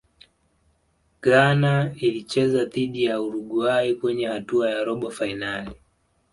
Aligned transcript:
ghana 1.21 1.93
ilicheza 1.99 2.65
dhidi 2.65 3.03
ya 3.03 3.21
uruguay 3.21 3.95
kwenye 3.95 4.25
hatua 4.27 4.69
ya 4.69 4.83
robo 4.83 5.09
fainali 5.11 5.71